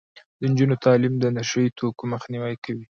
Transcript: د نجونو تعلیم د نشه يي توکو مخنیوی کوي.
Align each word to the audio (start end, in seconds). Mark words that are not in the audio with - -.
د 0.39 0.41
نجونو 0.51 0.75
تعلیم 0.85 1.13
د 1.19 1.25
نشه 1.35 1.59
يي 1.63 1.69
توکو 1.77 2.03
مخنیوی 2.13 2.55
کوي. 2.63 2.79